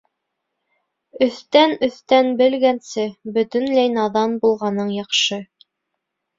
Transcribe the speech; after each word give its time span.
Өҫтән-өҫтән 1.25 2.33
белгәнсе, 2.41 3.07
бөтөнләй 3.37 3.95
наҙан 4.01 4.37
булғаның 4.49 4.93
яҡшы. 4.99 5.43